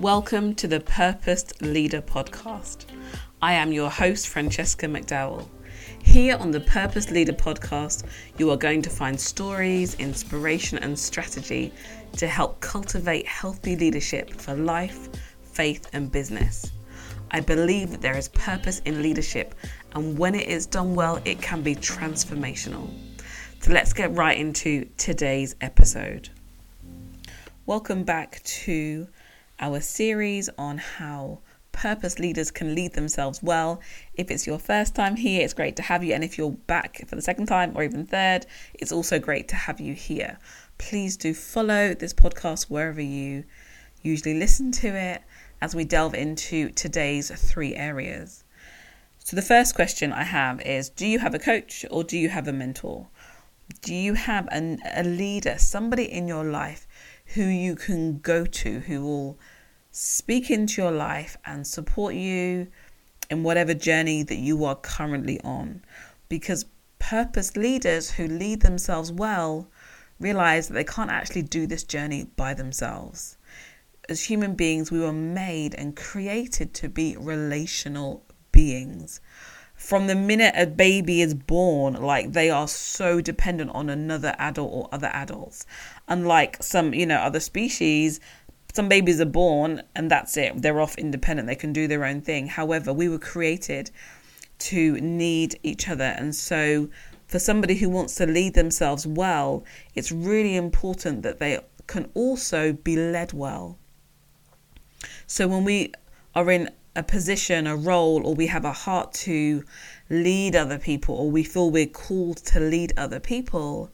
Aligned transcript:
Welcome 0.00 0.54
to 0.56 0.68
the 0.68 0.80
Purposed 0.80 1.62
Leader 1.62 2.02
podcast. 2.02 2.84
I 3.40 3.54
am 3.54 3.72
your 3.72 3.88
host, 3.88 4.28
Francesca 4.28 4.84
McDowell. 4.84 5.48
Here 6.02 6.36
on 6.36 6.50
the 6.50 6.60
Purpose 6.60 7.10
Leader 7.10 7.32
podcast, 7.32 8.04
you 8.36 8.50
are 8.50 8.58
going 8.58 8.82
to 8.82 8.90
find 8.90 9.18
stories, 9.18 9.94
inspiration, 9.94 10.76
and 10.76 10.98
strategy 10.98 11.72
to 12.18 12.26
help 12.26 12.60
cultivate 12.60 13.26
healthy 13.26 13.74
leadership 13.74 14.34
for 14.34 14.54
life, 14.54 15.08
faith, 15.42 15.88
and 15.94 16.12
business. 16.12 16.72
I 17.30 17.40
believe 17.40 17.90
that 17.92 18.02
there 18.02 18.18
is 18.18 18.28
purpose 18.28 18.80
in 18.80 19.00
leadership, 19.00 19.54
and 19.94 20.18
when 20.18 20.34
it 20.34 20.46
is 20.46 20.66
done 20.66 20.94
well, 20.94 21.22
it 21.24 21.40
can 21.40 21.62
be 21.62 21.74
transformational. 21.74 22.90
So 23.60 23.72
let's 23.72 23.94
get 23.94 24.14
right 24.14 24.36
into 24.36 24.90
today's 24.98 25.56
episode. 25.62 26.28
Welcome 27.64 28.04
back 28.04 28.42
to 28.44 29.08
our 29.58 29.80
series 29.80 30.48
on 30.58 30.78
how 30.78 31.40
purpose 31.72 32.18
leaders 32.18 32.50
can 32.50 32.74
lead 32.74 32.94
themselves 32.94 33.42
well. 33.42 33.80
If 34.14 34.30
it's 34.30 34.46
your 34.46 34.58
first 34.58 34.94
time 34.94 35.16
here, 35.16 35.42
it's 35.42 35.54
great 35.54 35.76
to 35.76 35.82
have 35.82 36.02
you. 36.02 36.14
And 36.14 36.24
if 36.24 36.38
you're 36.38 36.52
back 36.52 37.06
for 37.06 37.14
the 37.16 37.22
second 37.22 37.46
time 37.46 37.72
or 37.74 37.82
even 37.84 38.06
third, 38.06 38.46
it's 38.74 38.92
also 38.92 39.18
great 39.18 39.48
to 39.48 39.56
have 39.56 39.80
you 39.80 39.94
here. 39.94 40.38
Please 40.78 41.16
do 41.16 41.34
follow 41.34 41.94
this 41.94 42.14
podcast 42.14 42.64
wherever 42.70 43.00
you 43.00 43.44
usually 44.02 44.38
listen 44.38 44.72
to 44.72 44.88
it 44.88 45.22
as 45.60 45.74
we 45.74 45.84
delve 45.84 46.14
into 46.14 46.70
today's 46.70 47.30
three 47.30 47.74
areas. 47.74 48.44
So, 49.18 49.36
the 49.36 49.42
first 49.42 49.74
question 49.74 50.12
I 50.12 50.22
have 50.22 50.60
is 50.60 50.88
Do 50.88 51.06
you 51.06 51.18
have 51.18 51.34
a 51.34 51.38
coach 51.38 51.84
or 51.90 52.04
do 52.04 52.16
you 52.16 52.28
have 52.28 52.46
a 52.46 52.52
mentor? 52.52 53.08
Do 53.82 53.94
you 53.94 54.14
have 54.14 54.48
an, 54.52 54.80
a 54.94 55.02
leader, 55.02 55.56
somebody 55.58 56.04
in 56.04 56.28
your 56.28 56.44
life 56.44 56.85
who 57.34 57.44
you 57.44 57.74
can 57.74 58.18
go 58.18 58.46
to, 58.46 58.80
who 58.80 59.02
will 59.02 59.38
speak 59.90 60.50
into 60.50 60.80
your 60.82 60.90
life 60.90 61.36
and 61.44 61.66
support 61.66 62.14
you 62.14 62.68
in 63.30 63.42
whatever 63.42 63.74
journey 63.74 64.22
that 64.22 64.36
you 64.36 64.64
are 64.64 64.76
currently 64.76 65.40
on. 65.42 65.82
Because 66.28 66.66
purpose 66.98 67.56
leaders 67.56 68.10
who 68.12 68.26
lead 68.26 68.60
themselves 68.60 69.12
well 69.12 69.68
realize 70.18 70.68
that 70.68 70.74
they 70.74 70.84
can't 70.84 71.10
actually 71.10 71.42
do 71.42 71.66
this 71.66 71.82
journey 71.82 72.24
by 72.36 72.54
themselves. 72.54 73.36
As 74.08 74.24
human 74.24 74.54
beings, 74.54 74.90
we 74.90 75.00
were 75.00 75.12
made 75.12 75.74
and 75.74 75.96
created 75.96 76.72
to 76.74 76.88
be 76.88 77.16
relational 77.18 78.24
beings 78.52 79.20
from 79.76 80.06
the 80.06 80.14
minute 80.14 80.54
a 80.56 80.66
baby 80.66 81.20
is 81.20 81.34
born, 81.34 81.94
like 81.94 82.32
they 82.32 82.50
are 82.50 82.66
so 82.66 83.20
dependent 83.20 83.70
on 83.72 83.90
another 83.90 84.34
adult 84.38 84.70
or 84.72 84.88
other 84.90 85.08
adults. 85.08 85.66
Unlike 86.08 86.62
some, 86.62 86.94
you 86.94 87.06
know, 87.06 87.16
other 87.16 87.40
species, 87.40 88.20
some 88.72 88.88
babies 88.88 89.20
are 89.20 89.24
born 89.24 89.82
and 89.94 90.10
that's 90.10 90.36
it. 90.36 90.60
They're 90.60 90.80
off 90.80 90.96
independent. 90.98 91.48
They 91.48 91.56
can 91.56 91.72
do 91.72 91.88
their 91.88 92.04
own 92.04 92.20
thing. 92.20 92.46
However, 92.46 92.92
we 92.92 93.08
were 93.08 93.18
created 93.18 93.90
to 94.58 95.00
need 95.00 95.58
each 95.62 95.88
other. 95.88 96.04
And 96.04 96.34
so, 96.34 96.88
for 97.26 97.38
somebody 97.38 97.74
who 97.74 97.88
wants 97.88 98.14
to 98.16 98.26
lead 98.26 98.54
themselves 98.54 99.06
well, 99.06 99.64
it's 99.94 100.12
really 100.12 100.56
important 100.56 101.22
that 101.22 101.38
they 101.38 101.58
can 101.86 102.10
also 102.14 102.72
be 102.72 102.96
led 102.96 103.32
well. 103.32 103.78
So, 105.26 105.48
when 105.48 105.64
we 105.64 105.92
are 106.34 106.50
in 106.50 106.70
a 106.94 107.02
position, 107.02 107.66
a 107.66 107.76
role, 107.76 108.26
or 108.26 108.34
we 108.34 108.46
have 108.46 108.64
a 108.64 108.72
heart 108.72 109.12
to 109.12 109.64
lead 110.08 110.56
other 110.56 110.78
people, 110.78 111.14
or 111.14 111.30
we 111.30 111.42
feel 111.42 111.70
we're 111.70 111.86
called 111.86 112.38
to 112.38 112.60
lead 112.60 112.92
other 112.96 113.20
people, 113.20 113.90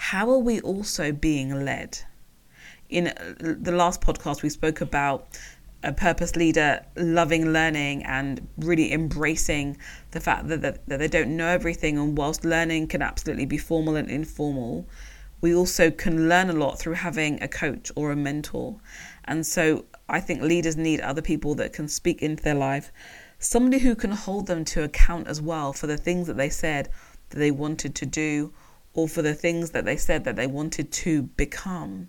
how 0.00 0.30
are 0.30 0.38
we 0.38 0.62
also 0.62 1.12
being 1.12 1.62
led? 1.66 1.98
In 2.88 3.08
uh, 3.08 3.34
the 3.38 3.70
last 3.70 4.00
podcast, 4.00 4.42
we 4.42 4.48
spoke 4.48 4.80
about 4.80 5.38
a 5.82 5.92
purpose 5.92 6.36
leader 6.36 6.82
loving 6.96 7.52
learning 7.52 8.04
and 8.04 8.48
really 8.56 8.94
embracing 8.94 9.76
the 10.12 10.18
fact 10.18 10.48
that, 10.48 10.62
that, 10.62 10.88
that 10.88 11.00
they 11.00 11.06
don't 11.06 11.36
know 11.36 11.48
everything. 11.48 11.98
And 11.98 12.16
whilst 12.16 12.46
learning 12.46 12.88
can 12.88 13.02
absolutely 13.02 13.44
be 13.44 13.58
formal 13.58 13.94
and 13.96 14.10
informal, 14.10 14.86
we 15.42 15.54
also 15.54 15.90
can 15.90 16.30
learn 16.30 16.48
a 16.48 16.54
lot 16.54 16.78
through 16.78 16.94
having 16.94 17.40
a 17.42 17.46
coach 17.46 17.92
or 17.94 18.10
a 18.10 18.16
mentor. 18.16 18.80
And 19.24 19.46
so 19.46 19.84
I 20.08 20.20
think 20.20 20.40
leaders 20.40 20.78
need 20.78 21.02
other 21.02 21.22
people 21.22 21.54
that 21.56 21.74
can 21.74 21.88
speak 21.88 22.22
into 22.22 22.42
their 22.42 22.54
life, 22.54 22.90
somebody 23.38 23.80
who 23.80 23.94
can 23.94 24.12
hold 24.12 24.46
them 24.46 24.64
to 24.64 24.82
account 24.82 25.28
as 25.28 25.42
well 25.42 25.74
for 25.74 25.86
the 25.86 25.98
things 25.98 26.26
that 26.26 26.38
they 26.38 26.48
said 26.48 26.88
that 27.28 27.38
they 27.38 27.50
wanted 27.50 27.94
to 27.96 28.06
do 28.06 28.54
or 28.92 29.08
for 29.08 29.22
the 29.22 29.34
things 29.34 29.70
that 29.70 29.84
they 29.84 29.96
said 29.96 30.24
that 30.24 30.36
they 30.36 30.46
wanted 30.46 30.90
to 30.92 31.22
become. 31.22 32.08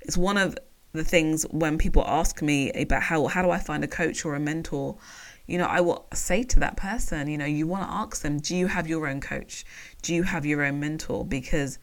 It's 0.00 0.16
one 0.16 0.36
of 0.36 0.56
the 0.92 1.04
things 1.04 1.44
when 1.50 1.78
people 1.78 2.04
ask 2.06 2.42
me 2.42 2.72
about 2.72 3.02
how 3.02 3.26
how 3.26 3.42
do 3.42 3.50
I 3.50 3.58
find 3.58 3.84
a 3.84 3.88
coach 3.88 4.24
or 4.24 4.34
a 4.34 4.40
mentor, 4.40 4.96
you 5.46 5.58
know, 5.58 5.66
I 5.66 5.80
will 5.80 6.06
say 6.12 6.42
to 6.44 6.60
that 6.60 6.76
person, 6.76 7.28
you 7.28 7.38
know, 7.38 7.44
you 7.44 7.66
want 7.66 7.84
to 7.84 7.92
ask 7.92 8.22
them, 8.22 8.38
do 8.38 8.56
you 8.56 8.66
have 8.68 8.86
your 8.88 9.06
own 9.06 9.20
coach? 9.20 9.64
Do 10.02 10.14
you 10.14 10.22
have 10.22 10.46
your 10.46 10.64
own 10.64 10.80
mentor? 10.80 11.24
Because 11.24 11.78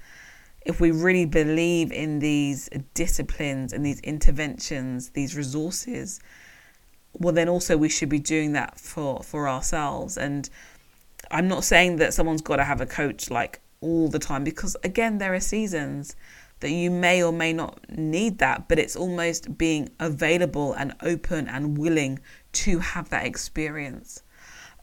if 0.65 0.81
we 0.81 0.91
really 0.91 1.25
believe 1.25 1.91
in 1.91 2.19
these 2.19 2.69
disciplines 2.93 3.71
and 3.71 3.85
these 3.85 4.01
interventions, 4.01 5.09
these 5.11 5.35
resources, 5.35 6.19
well, 7.13 7.33
then 7.33 7.49
also 7.49 7.77
we 7.77 7.89
should 7.89 8.09
be 8.09 8.19
doing 8.19 8.53
that 8.53 8.79
for, 8.79 9.23
for 9.23 9.47
ourselves. 9.47 10.17
And 10.17 10.49
I'm 11.31 11.47
not 11.47 11.63
saying 11.63 11.97
that 11.97 12.13
someone's 12.13 12.41
got 12.41 12.57
to 12.57 12.63
have 12.63 12.81
a 12.81 12.85
coach 12.85 13.29
like 13.29 13.61
all 13.81 14.07
the 14.09 14.19
time 14.19 14.43
because, 14.43 14.75
again, 14.83 15.17
there 15.17 15.33
are 15.33 15.39
seasons 15.39 16.15
that 16.59 16.71
you 16.71 16.89
may 16.89 17.21
or 17.21 17.31
may 17.31 17.53
not 17.53 17.79
need 17.89 18.39
that, 18.39 18.67
but 18.67 18.79
it's 18.79 18.95
almost 18.95 19.57
being 19.57 19.89
available 19.99 20.73
and 20.73 20.93
open 21.01 21.47
and 21.47 21.77
willing 21.77 22.19
to 22.51 22.79
have 22.79 23.09
that 23.09 23.25
experience. 23.25 24.23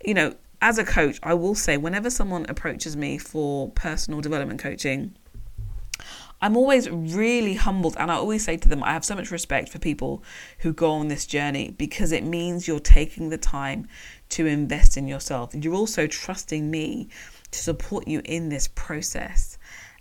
You 0.04 0.14
know, 0.14 0.34
as 0.62 0.78
a 0.78 0.84
coach, 0.84 1.18
I 1.22 1.34
will 1.34 1.54
say 1.54 1.76
whenever 1.76 2.10
someone 2.10 2.46
approaches 2.48 2.96
me 2.96 3.18
for 3.18 3.70
personal 3.70 4.20
development 4.20 4.60
coaching, 4.60 5.14
I'm 6.40 6.56
always 6.56 6.90
really 6.90 7.54
humbled, 7.54 7.96
and 7.98 8.10
I 8.10 8.16
always 8.16 8.44
say 8.44 8.56
to 8.58 8.68
them, 8.68 8.82
I 8.82 8.92
have 8.92 9.04
so 9.04 9.14
much 9.14 9.30
respect 9.30 9.70
for 9.70 9.78
people 9.78 10.22
who 10.58 10.72
go 10.72 10.90
on 10.90 11.08
this 11.08 11.26
journey 11.26 11.74
because 11.78 12.12
it 12.12 12.22
means 12.22 12.68
you're 12.68 12.80
taking 12.80 13.30
the 13.30 13.38
time 13.38 13.88
to 14.30 14.46
invest 14.46 14.96
in 14.96 15.08
yourself. 15.08 15.54
You're 15.54 15.74
also 15.74 16.06
trusting 16.06 16.70
me 16.70 17.08
to 17.54 17.62
support 17.62 18.08
you 18.08 18.20
in 18.24 18.48
this 18.48 18.68
process. 18.68 19.58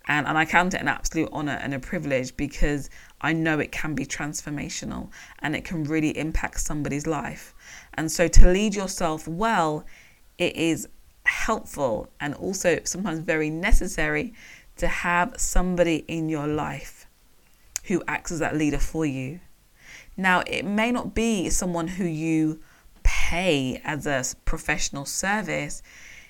And, 0.08 0.28
and 0.28 0.38
I 0.38 0.46
count 0.46 0.74
it 0.74 0.81
an 0.81 0.88
absolute 0.88 1.30
honor 1.31 1.58
and 1.62 1.74
a 1.74 1.80
privilege 1.80 2.36
because 2.36 2.90
I 3.22 3.31
know 3.31 3.59
it 3.59 3.72
can 3.72 3.96
be 3.96 4.06
transformational 4.06 5.09
and 5.40 5.56
it 5.56 5.64
can 5.64 5.86
really 5.86 6.18
impact 6.18 6.59
somebody's 6.59 7.08
life. 7.08 7.53
And 7.94 8.12
so 8.12 8.28
to 8.28 8.52
lead 8.52 8.75
yourself 8.75 9.28
well, 9.28 9.86
it 10.38 10.56
is 10.56 10.90
helpful 11.25 12.09
and 12.19 12.34
also 12.36 12.80
sometimes 12.84 13.19
very 13.19 13.50
necessary 13.50 14.34
to 14.75 14.88
have 14.88 15.35
somebody 15.38 16.03
in 16.08 16.28
your 16.28 16.47
life 16.47 17.08
who 17.85 18.03
acts 18.08 18.31
as 18.31 18.40
that 18.40 18.58
leader 18.58 18.80
for 18.80 19.06
you. 19.06 19.40
Now, 20.18 20.44
it 20.47 20.66
may 20.66 20.91
not 20.91 21.16
be 21.16 21.50
someone 21.50 21.88
who 21.88 22.06
you 22.06 22.59
pay 23.03 23.81
as 23.84 24.06
a 24.06 24.24
professional 24.46 25.06
service, 25.06 25.81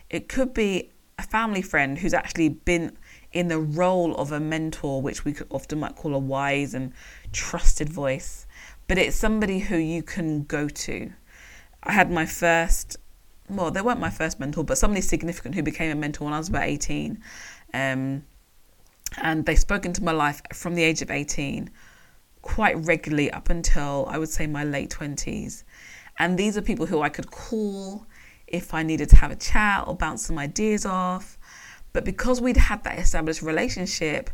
it 0.10 0.28
could 0.30 0.54
be 0.54 0.90
a 1.18 1.24
family 1.24 1.62
friend 1.62 1.98
who's 1.98 2.14
actually 2.14 2.50
been 2.50 2.98
in 3.32 3.48
the 3.48 3.60
role 3.60 4.16
of 4.16 4.32
a 4.32 4.40
mentor, 4.40 5.02
which 5.02 5.26
we 5.26 5.36
often 5.50 5.80
might 5.80 5.96
call 5.96 6.14
a 6.14 6.20
wise 6.20 6.74
and 6.74 6.94
trusted 7.32 7.90
voice, 7.90 8.46
but 8.88 8.98
it's 8.98 9.16
somebody 9.16 9.60
who 9.60 9.78
you 9.78 10.04
can 10.04 10.44
go 10.44 10.68
to. 10.68 11.12
I 11.84 11.92
had 11.92 12.12
my 12.12 12.26
first, 12.26 12.98
well, 13.50 13.72
they 13.72 13.82
weren't 13.82 14.00
my 14.00 14.10
first 14.10 14.40
mentor, 14.40 14.64
but 14.64 14.78
somebody 14.78 15.02
significant 15.02 15.56
who 15.56 15.64
became 15.64 15.92
a 15.92 15.96
mentor 15.96 16.26
when 16.26 16.34
I 16.34 16.38
was 16.38 16.50
about 16.50 16.64
18. 16.64 17.22
Um, 17.74 18.24
and 19.22 19.46
they 19.46 19.56
spoke 19.56 19.86
into 19.86 20.04
my 20.04 20.12
life 20.12 20.42
from 20.54 20.76
the 20.76 20.84
age 20.84 21.02
of 21.02 21.12
18 21.12 21.70
quite 22.44 22.78
regularly 22.86 23.32
up 23.32 23.50
until 23.50 24.06
I 24.10 24.20
would 24.20 24.30
say 24.30 24.46
my 24.46 24.64
late 24.64 24.92
20s. 24.92 25.64
And 26.20 26.38
these 26.38 26.56
are 26.58 26.62
people 26.62 26.86
who 26.86 27.02
I 27.02 27.10
could 27.10 27.32
call 27.32 28.06
if 28.54 28.74
I 28.74 28.84
needed 28.84 29.10
to 29.10 29.16
have 29.18 29.32
a 29.32 29.36
chat 29.36 29.86
or 29.88 29.96
bounce 29.96 30.28
some 30.28 30.38
ideas 30.38 30.86
off. 30.86 31.38
But 31.92 32.06
because 32.06 32.40
we'd 32.40 32.56
had 32.56 32.84
that 32.86 33.00
established 33.00 33.42
relationship, 33.42 34.30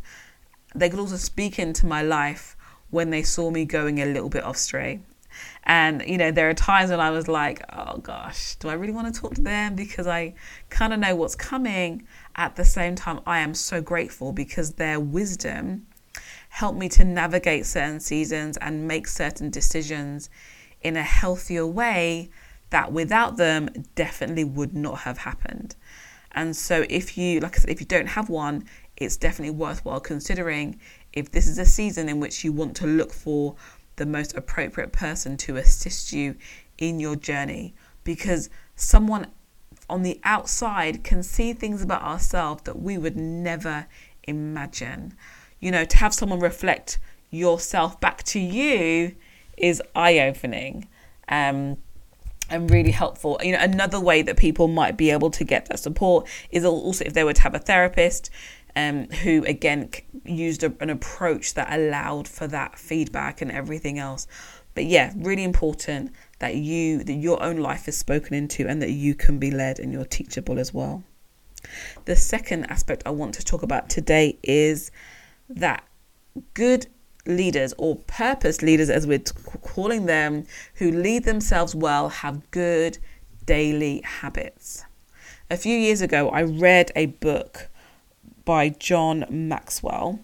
they 0.74 0.88
could 0.88 1.00
also 1.00 1.16
speak 1.16 1.58
into 1.58 1.86
my 1.86 2.02
life 2.02 2.56
when 2.90 3.10
they 3.10 3.22
saw 3.22 3.50
me 3.50 3.64
going 3.64 4.00
a 4.00 4.06
little 4.06 4.28
bit 4.28 4.44
off 4.44 4.58
stray. 4.58 5.00
And, 5.64 6.02
you 6.06 6.18
know, 6.18 6.30
there 6.30 6.50
are 6.50 6.54
times 6.54 6.90
when 6.90 7.00
I 7.00 7.10
was 7.10 7.28
like, 7.28 7.62
oh 7.72 7.98
gosh, 7.98 8.56
do 8.56 8.68
I 8.68 8.74
really 8.74 8.92
want 8.92 9.12
to 9.12 9.20
talk 9.20 9.34
to 9.34 9.40
them? 9.40 9.74
Because 9.74 10.06
I 10.06 10.34
kind 10.68 10.92
of 10.92 11.00
know 11.00 11.16
what's 11.16 11.34
coming. 11.34 12.06
At 12.36 12.56
the 12.56 12.64
same 12.64 12.94
time, 12.94 13.20
I 13.26 13.38
am 13.40 13.54
so 13.54 13.80
grateful 13.80 14.32
because 14.32 14.74
their 14.74 15.00
wisdom 15.00 15.86
helped 16.50 16.78
me 16.78 16.88
to 16.90 17.04
navigate 17.04 17.64
certain 17.64 18.00
seasons 18.00 18.56
and 18.58 18.86
make 18.86 19.06
certain 19.06 19.50
decisions 19.50 20.28
in 20.82 20.96
a 20.96 21.02
healthier 21.02 21.66
way 21.66 22.30
that 22.70 22.92
without 22.92 23.36
them 23.36 23.68
definitely 23.94 24.44
would 24.44 24.74
not 24.74 25.00
have 25.00 25.18
happened. 25.18 25.76
And 26.32 26.56
so, 26.56 26.86
if 26.88 27.18
you, 27.18 27.40
like 27.40 27.56
I 27.56 27.60
said, 27.60 27.70
if 27.70 27.80
you 27.80 27.86
don't 27.86 28.06
have 28.08 28.28
one, 28.28 28.64
it's 28.96 29.16
definitely 29.16 29.54
worthwhile 29.54 30.00
considering 30.00 30.78
if 31.12 31.32
this 31.32 31.48
is 31.48 31.58
a 31.58 31.64
season 31.64 32.08
in 32.08 32.20
which 32.20 32.44
you 32.44 32.52
want 32.52 32.76
to 32.76 32.86
look 32.86 33.12
for 33.12 33.56
the 33.96 34.06
most 34.06 34.36
appropriate 34.36 34.92
person 34.92 35.36
to 35.36 35.56
assist 35.56 36.12
you 36.12 36.36
in 36.78 37.00
your 37.00 37.16
journey 37.16 37.74
because 38.04 38.48
someone 38.76 39.26
on 39.88 40.02
the 40.02 40.20
outside 40.24 41.02
can 41.02 41.22
see 41.22 41.52
things 41.52 41.82
about 41.82 42.02
ourselves 42.02 42.62
that 42.62 42.80
we 42.80 42.96
would 42.96 43.16
never 43.16 43.86
imagine. 44.24 45.14
You 45.58 45.72
know, 45.72 45.84
to 45.84 45.96
have 45.98 46.14
someone 46.14 46.40
reflect 46.40 46.98
yourself 47.30 48.00
back 48.00 48.22
to 48.22 48.40
you 48.40 49.16
is 49.56 49.82
eye 49.94 50.18
opening. 50.20 50.88
Um, 51.28 51.76
and 52.50 52.70
really 52.70 52.90
helpful. 52.90 53.40
You 53.42 53.52
know, 53.52 53.60
another 53.60 54.00
way 54.00 54.22
that 54.22 54.36
people 54.36 54.68
might 54.68 54.96
be 54.96 55.10
able 55.10 55.30
to 55.30 55.44
get 55.44 55.66
that 55.66 55.78
support 55.78 56.28
is 56.50 56.64
also 56.64 57.04
if 57.04 57.14
they 57.14 57.24
were 57.24 57.32
to 57.32 57.42
have 57.42 57.54
a 57.54 57.58
therapist 57.58 58.30
um, 58.76 59.06
who 59.08 59.44
again 59.44 59.90
used 60.24 60.62
a, 60.62 60.72
an 60.80 60.90
approach 60.90 61.54
that 61.54 61.72
allowed 61.72 62.28
for 62.28 62.46
that 62.48 62.78
feedback 62.78 63.40
and 63.40 63.50
everything 63.50 63.98
else. 63.98 64.26
But 64.74 64.84
yeah, 64.84 65.12
really 65.16 65.44
important 65.44 66.12
that 66.38 66.54
you 66.56 67.02
that 67.04 67.12
your 67.14 67.42
own 67.42 67.56
life 67.56 67.88
is 67.88 67.96
spoken 67.98 68.34
into 68.34 68.66
and 68.66 68.80
that 68.82 68.90
you 68.90 69.14
can 69.14 69.38
be 69.38 69.50
led 69.50 69.78
and 69.78 69.92
you're 69.92 70.04
teachable 70.04 70.58
as 70.58 70.72
well. 70.72 71.02
The 72.04 72.16
second 72.16 72.64
aspect 72.66 73.02
I 73.04 73.10
want 73.10 73.34
to 73.34 73.44
talk 73.44 73.62
about 73.62 73.90
today 73.90 74.38
is 74.42 74.90
that 75.48 75.84
good 76.54 76.86
leaders 77.26 77.74
or 77.78 77.96
purpose 77.96 78.62
leaders 78.62 78.90
as 78.90 79.06
we're 79.06 79.18
calling 79.18 80.06
them 80.06 80.46
who 80.74 80.90
lead 80.90 81.24
themselves 81.24 81.74
well 81.74 82.08
have 82.08 82.50
good 82.50 82.98
daily 83.46 84.00
habits. 84.04 84.84
A 85.50 85.56
few 85.56 85.76
years 85.76 86.00
ago 86.00 86.30
I 86.30 86.42
read 86.42 86.92
a 86.96 87.06
book 87.06 87.68
by 88.44 88.70
John 88.70 89.26
Maxwell 89.30 90.20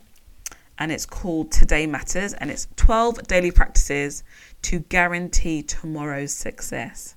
and 0.78 0.92
it's 0.92 1.06
called 1.06 1.50
Today 1.50 1.86
Matters 1.86 2.34
and 2.34 2.50
it's 2.50 2.68
12 2.76 3.26
daily 3.26 3.50
practices 3.50 4.22
to 4.62 4.80
guarantee 4.80 5.62
tomorrow's 5.62 6.32
success. 6.32 7.14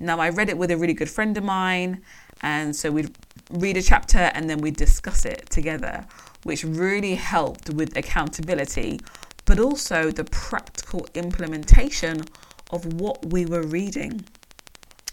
Now, 0.00 0.18
I 0.18 0.30
read 0.30 0.48
it 0.48 0.58
with 0.58 0.70
a 0.70 0.76
really 0.76 0.94
good 0.94 1.10
friend 1.10 1.36
of 1.36 1.44
mine, 1.44 2.02
and 2.40 2.74
so 2.74 2.90
we'd 2.90 3.14
read 3.50 3.76
a 3.76 3.82
chapter 3.82 4.18
and 4.18 4.48
then 4.48 4.58
we'd 4.58 4.76
discuss 4.76 5.24
it 5.24 5.48
together, 5.50 6.04
which 6.44 6.64
really 6.64 7.14
helped 7.14 7.70
with 7.70 7.96
accountability, 7.96 9.00
but 9.44 9.58
also 9.58 10.10
the 10.10 10.24
practical 10.24 11.06
implementation 11.14 12.22
of 12.70 13.00
what 13.00 13.24
we 13.26 13.46
were 13.46 13.62
reading. 13.62 14.24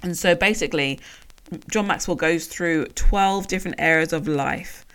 And 0.02 0.18
so 0.18 0.36
basically, 0.36 1.00
John 1.70 1.88
Maxwell 1.88 2.16
goes 2.16 2.48
through 2.48 2.88
12 2.88 3.48
different 3.48 3.76
areas 3.80 4.14
of 4.14 4.28
life 4.28 4.86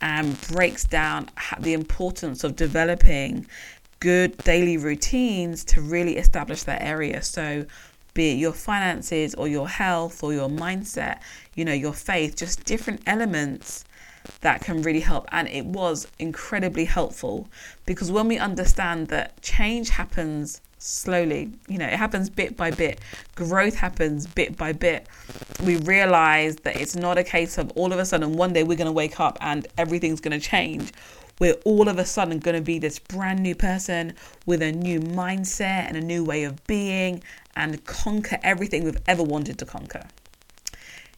and 0.00 0.40
breaks 0.48 0.84
down 0.84 1.30
the 1.60 1.72
importance 1.72 2.44
of 2.44 2.56
developing 2.56 3.46
good 4.00 4.36
daily 4.38 4.76
routines 4.76 5.64
to 5.64 5.80
really 5.80 6.16
establish 6.16 6.64
that 6.64 6.82
area. 6.82 7.22
So, 7.22 7.64
be 8.14 8.32
it 8.32 8.34
your 8.34 8.52
finances 8.52 9.34
or 9.36 9.48
your 9.48 9.68
health 9.68 10.22
or 10.22 10.34
your 10.34 10.50
mindset, 10.50 11.20
you 11.54 11.64
know, 11.64 11.72
your 11.72 11.94
faith, 11.94 12.36
just 12.36 12.64
different 12.64 13.00
elements 13.06 13.84
that 14.40 14.60
can 14.62 14.82
really 14.82 15.00
help. 15.00 15.26
And 15.32 15.48
it 15.48 15.64
was 15.64 16.06
incredibly 16.18 16.84
helpful 16.84 17.48
because 17.86 18.10
when 18.10 18.28
we 18.28 18.38
understand 18.38 19.08
that 19.08 19.40
change 19.42 19.90
happens 19.90 20.60
slowly, 20.78 21.52
you 21.68 21.78
know, 21.78 21.86
it 21.86 21.94
happens 21.94 22.28
bit 22.28 22.56
by 22.56 22.70
bit, 22.70 23.00
growth 23.34 23.74
happens 23.74 24.26
bit 24.26 24.56
by 24.56 24.72
bit, 24.72 25.08
we 25.64 25.76
realize 25.76 26.56
that 26.56 26.80
it's 26.80 26.96
not 26.96 27.18
a 27.18 27.24
case 27.24 27.58
of 27.58 27.70
all 27.72 27.92
of 27.92 27.98
a 27.98 28.04
sudden 28.04 28.32
one 28.32 28.52
day 28.52 28.64
we're 28.64 28.76
going 28.76 28.86
to 28.86 28.92
wake 28.92 29.20
up 29.20 29.38
and 29.40 29.66
everything's 29.78 30.20
going 30.20 30.38
to 30.38 30.44
change 30.44 30.92
we're 31.42 31.56
all 31.64 31.88
of 31.88 31.98
a 31.98 32.04
sudden 32.04 32.38
going 32.38 32.54
to 32.54 32.62
be 32.62 32.78
this 32.78 33.00
brand 33.00 33.40
new 33.40 33.54
person 33.54 34.14
with 34.46 34.62
a 34.62 34.70
new 34.70 35.00
mindset 35.00 35.88
and 35.88 35.96
a 35.96 36.00
new 36.00 36.24
way 36.24 36.44
of 36.44 36.64
being 36.68 37.20
and 37.56 37.84
conquer 37.84 38.38
everything 38.44 38.84
we've 38.84 39.00
ever 39.08 39.24
wanted 39.24 39.58
to 39.58 39.66
conquer. 39.66 40.06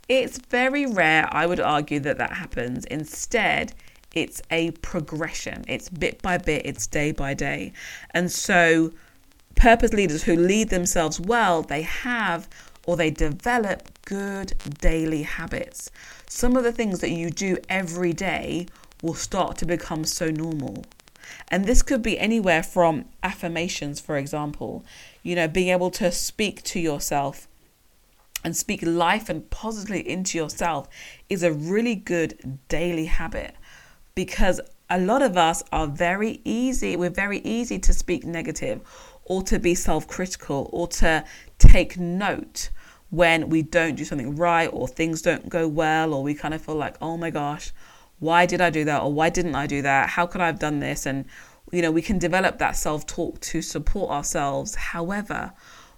It's 0.09 0.39
very 0.39 0.87
rare, 0.87 1.29
I 1.33 1.47
would 1.47 1.61
argue, 1.61 2.01
that 2.01 2.19
that 2.19 2.35
happens. 2.35 2.85
Instead, 2.87 3.73
it's 4.15 4.43
a 4.51 4.71
progression. 4.73 5.65
It's 5.67 5.89
bit 5.89 6.21
by 6.23 6.39
bit, 6.39 6.67
it's 6.67 6.87
day 6.87 7.13
by 7.13 7.35
day. 7.35 7.73
And 8.11 8.31
so, 8.31 8.93
purpose 9.55 9.93
leaders 9.93 10.25
who 10.25 10.37
lead 10.37 10.69
themselves 10.69 11.21
well, 11.21 11.63
they 11.63 11.83
have 11.83 12.49
or 12.87 12.97
they 12.97 13.11
develop 13.11 13.89
good 14.05 14.55
daily 14.81 15.23
habits. 15.23 15.91
Some 16.29 16.57
of 16.57 16.65
the 16.65 16.73
things 16.73 17.01
that 17.01 17.11
you 17.11 17.31
do 17.31 17.57
every 17.69 18.13
day 18.13 18.67
will 19.03 19.15
start 19.15 19.57
to 19.59 19.67
become 19.67 20.05
so 20.05 20.31
normal. 20.31 20.85
And 21.49 21.65
this 21.65 21.83
could 21.83 22.03
be 22.03 22.19
anywhere 22.19 22.63
from 22.63 23.07
affirmations, 23.23 24.01
for 24.01 24.19
example, 24.19 24.85
you 25.23 25.35
know, 25.35 25.49
being 25.49 25.69
able 25.69 25.91
to 25.93 26.13
speak 26.13 26.63
to 26.65 26.81
yourself 26.81 27.49
and 28.45 28.57
speak 28.57 28.83
life 28.83 29.29
and 29.29 29.49
positively 29.51 30.07
into 30.09 30.39
yourself 30.39 30.89
is 31.29 31.43
a 31.43 31.53
really 31.53 31.95
good 31.95 32.59
daily 32.69 33.07
habit 33.07 33.57
because 34.15 34.61
a 34.91 35.01
lot 35.01 35.23
of 35.23 35.37
us 35.37 35.65
are 35.73 35.87
very 35.87 36.41
easy, 36.45 36.95
we're 36.95 37.11
very 37.11 37.39
easy 37.39 37.79
to 37.79 37.93
speak 37.93 38.25
negative 38.25 38.81
or 39.25 39.43
to 39.43 39.59
be 39.59 39.75
self 39.75 40.07
critical 40.07 40.69
or 40.73 40.87
to 40.87 41.25
take 41.59 41.99
note 41.99 42.71
when 43.11 43.49
we 43.49 43.63
don't 43.63 43.95
do 43.95 44.05
something 44.05 44.37
right 44.37 44.69
or 44.73 44.87
things 44.89 45.23
don't 45.23 45.49
go 45.49 45.67
well 45.67 46.13
or 46.13 46.23
we 46.23 46.35
kind 46.35 46.53
of 46.53 46.61
feel 46.61 46.75
like, 46.75 46.97
oh 47.01 47.17
my 47.17 47.31
gosh, 47.31 47.73
why 48.19 48.47
did 48.47 48.61
I 48.61 48.71
do 48.71 48.85
that 48.85 49.03
or 49.03 49.13
why 49.13 49.31
didn't 49.31 49.55
I 49.55 49.67
do 49.67 49.83
that? 49.83 50.11
How 50.11 50.27
could 50.27 50.41
I 50.41 50.47
have 50.47 50.59
done 50.59 50.81
this? 50.81 51.07
And, 51.07 51.25
you 51.73 51.81
know, 51.81 51.91
we 51.91 52.03
can 52.03 52.19
develop 52.19 52.59
that 52.59 52.77
self 52.77 53.07
talk 53.07 53.41
to 53.41 53.63
support 53.63 54.11
ourselves. 54.11 54.75
However, 54.75 55.53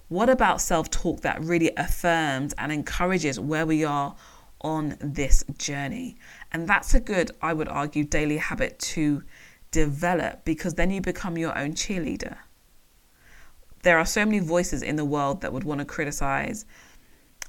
what 0.09 0.29
about 0.29 0.61
self 0.61 0.89
talk 0.89 1.21
that 1.21 1.41
really 1.41 1.71
affirms 1.75 2.53
and 2.57 2.71
encourages 2.71 3.39
where 3.39 3.65
we 3.65 3.83
are 3.83 4.15
on 4.61 4.97
this 4.99 5.43
journey? 5.57 6.17
And 6.51 6.67
that's 6.67 6.93
a 6.93 6.99
good, 6.99 7.31
I 7.41 7.53
would 7.53 7.67
argue, 7.67 8.03
daily 8.03 8.37
habit 8.37 8.79
to 8.79 9.23
develop 9.71 10.45
because 10.45 10.75
then 10.75 10.91
you 10.91 11.01
become 11.01 11.37
your 11.37 11.57
own 11.57 11.73
cheerleader. 11.73 12.37
There 13.83 13.97
are 13.97 14.05
so 14.05 14.25
many 14.25 14.39
voices 14.39 14.81
in 14.81 14.95
the 14.95 15.05
world 15.05 15.41
that 15.41 15.53
would 15.53 15.63
want 15.63 15.79
to 15.79 15.85
criticize 15.85 16.65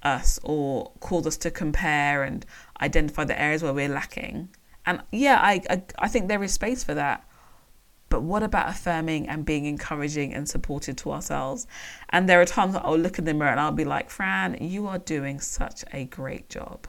us 0.02 0.38
or 0.42 0.92
cause 1.00 1.26
us 1.26 1.36
to 1.38 1.50
compare 1.50 2.22
and 2.22 2.44
identify 2.80 3.24
the 3.24 3.40
areas 3.40 3.62
where 3.62 3.72
we're 3.72 3.88
lacking. 3.88 4.48
And 4.86 5.02
yeah, 5.12 5.38
I, 5.40 5.60
I, 5.70 5.82
I 5.98 6.08
think 6.08 6.28
there 6.28 6.42
is 6.42 6.52
space 6.52 6.82
for 6.82 6.94
that. 6.94 7.27
But 8.08 8.22
what 8.22 8.42
about 8.42 8.68
affirming 8.68 9.28
and 9.28 9.44
being 9.44 9.66
encouraging 9.66 10.34
and 10.34 10.48
supportive 10.48 10.96
to 10.96 11.12
ourselves? 11.12 11.66
And 12.10 12.28
there 12.28 12.40
are 12.40 12.46
times 12.46 12.74
I'll 12.76 12.98
look 12.98 13.18
in 13.18 13.24
the 13.24 13.34
mirror 13.34 13.50
and 13.50 13.60
I'll 13.60 13.72
be 13.72 13.84
like, 13.84 14.10
Fran, 14.10 14.56
you 14.60 14.86
are 14.86 14.98
doing 14.98 15.40
such 15.40 15.84
a 15.92 16.04
great 16.04 16.48
job. 16.48 16.86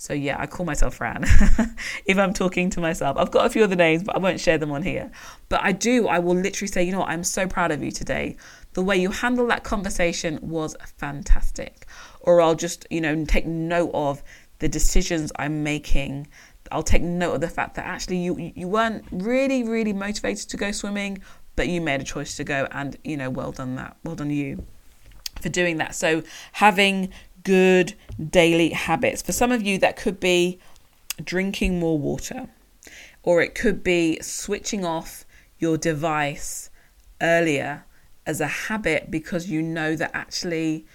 So 0.00 0.14
yeah, 0.14 0.40
I 0.40 0.46
call 0.46 0.64
myself 0.64 0.94
Fran 0.94 1.24
if 2.06 2.16
I'm 2.16 2.32
talking 2.32 2.70
to 2.70 2.80
myself. 2.80 3.18
I've 3.18 3.30
got 3.30 3.44
a 3.44 3.50
few 3.50 3.62
other 3.62 3.76
names, 3.76 4.02
but 4.02 4.16
I 4.16 4.18
won't 4.18 4.40
share 4.40 4.56
them 4.56 4.70
on 4.70 4.82
here. 4.82 5.10
But 5.50 5.60
I 5.62 5.72
do, 5.72 6.08
I 6.08 6.20
will 6.20 6.36
literally 6.36 6.68
say, 6.68 6.82
you 6.82 6.92
know 6.92 7.00
what, 7.00 7.10
I'm 7.10 7.22
so 7.22 7.46
proud 7.46 7.70
of 7.70 7.82
you 7.82 7.90
today. 7.90 8.36
The 8.72 8.82
way 8.82 8.96
you 8.96 9.10
handled 9.10 9.50
that 9.50 9.62
conversation 9.62 10.38
was 10.40 10.74
fantastic. 10.96 11.84
Or 12.20 12.40
I'll 12.40 12.54
just, 12.54 12.86
you 12.88 13.02
know, 13.02 13.26
take 13.26 13.44
note 13.44 13.90
of 13.92 14.22
the 14.60 14.70
decisions 14.70 15.32
I'm 15.36 15.62
making 15.62 16.28
I'll 16.70 16.82
take 16.82 17.02
note 17.02 17.34
of 17.34 17.40
the 17.40 17.48
fact 17.48 17.74
that 17.76 17.86
actually 17.86 18.18
you 18.18 18.52
you 18.54 18.68
weren't 18.68 19.04
really 19.10 19.62
really 19.62 19.92
motivated 19.92 20.48
to 20.50 20.56
go 20.56 20.72
swimming, 20.72 21.18
but 21.56 21.68
you 21.68 21.80
made 21.80 22.00
a 22.00 22.04
choice 22.04 22.36
to 22.36 22.44
go, 22.44 22.68
and 22.70 22.96
you 23.04 23.16
know, 23.16 23.30
well 23.30 23.52
done 23.52 23.76
that, 23.76 23.96
well 24.04 24.14
done 24.14 24.30
you 24.30 24.64
for 25.40 25.48
doing 25.48 25.78
that. 25.78 25.94
So 25.94 26.22
having 26.52 27.12
good 27.42 27.94
daily 28.30 28.70
habits 28.70 29.22
for 29.22 29.32
some 29.32 29.50
of 29.50 29.62
you 29.62 29.78
that 29.78 29.96
could 29.96 30.20
be 30.20 30.58
drinking 31.22 31.78
more 31.78 31.98
water, 31.98 32.48
or 33.22 33.42
it 33.42 33.54
could 33.54 33.82
be 33.82 34.20
switching 34.20 34.84
off 34.84 35.24
your 35.58 35.76
device 35.76 36.70
earlier 37.20 37.84
as 38.26 38.40
a 38.40 38.46
habit 38.46 39.10
because 39.10 39.48
you 39.48 39.60
know 39.62 39.96
that 39.96 40.10
actually 40.14 40.86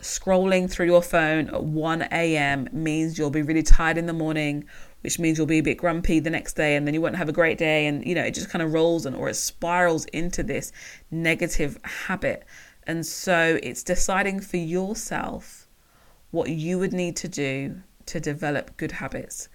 scrolling 0.00 0.70
through 0.70 0.86
your 0.86 1.02
phone 1.02 1.48
at 1.48 1.62
1 1.62 2.02
a.m. 2.12 2.68
means 2.72 3.18
you'll 3.18 3.30
be 3.30 3.42
really 3.42 3.62
tired 3.62 3.96
in 3.96 4.06
the 4.06 4.12
morning 4.12 4.64
which 5.04 5.18
means 5.18 5.38
you'll 5.38 5.46
be 5.46 5.58
a 5.58 5.62
bit 5.62 5.78
grumpy 5.78 6.18
the 6.18 6.30
next 6.30 6.54
day 6.54 6.74
and 6.74 6.86
then 6.86 6.94
you 6.94 7.00
won't 7.00 7.14
have 7.14 7.28
a 7.28 7.32
great 7.32 7.58
day. 7.58 7.86
And 7.86 8.04
you 8.04 8.14
know 8.14 8.24
it 8.24 8.34
just 8.34 8.50
kind 8.50 8.62
of 8.62 8.72
rolls 8.72 9.06
and 9.06 9.14
or 9.14 9.28
it 9.28 9.34
spirals 9.34 10.06
into 10.06 10.42
this 10.42 10.72
negative 11.10 11.78
habit. 11.84 12.44
And 12.86 13.06
so 13.06 13.58
it's 13.62 13.82
deciding 13.82 14.40
for 14.40 14.56
yourself 14.56 15.68
what 16.32 16.48
you 16.50 16.78
would 16.78 16.92
need 16.92 17.16
to 17.16 17.28
do 17.28 17.82
to 18.06 18.18
develop 18.18 18.76
good 18.76 18.92
habits. 18.92 19.48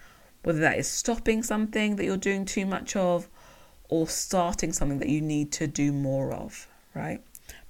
Whether 0.43 0.59
that 0.59 0.77
is 0.77 0.87
stopping 0.87 1.43
something 1.43 1.97
that 1.97 2.05
you're 2.05 2.15
doing 2.15 2.45
too 2.45 2.65
much 2.65 2.95
of 2.95 3.27
or 3.89 4.07
starting 4.07 4.71
something 4.71 4.99
that 4.99 5.09
you 5.09 5.19
need 5.19 5.51
to 5.53 5.67
do 5.67 5.91
more 5.91 6.31
of 6.31 6.67
right? 6.93 7.21